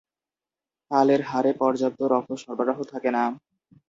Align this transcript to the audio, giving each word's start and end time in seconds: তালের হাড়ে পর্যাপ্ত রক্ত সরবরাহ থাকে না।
তালের 0.91 1.21
হাড়ে 1.23 1.51
পর্যাপ্ত 1.61 1.99
রক্ত 2.13 2.31
সরবরাহ 2.43 2.77
থাকে 2.91 3.09
না। 3.15 3.23